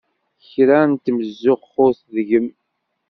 Kra 0.49 0.79
n 0.91 0.93
temzuxxut 1.03 1.99
deg-m! 2.15 2.47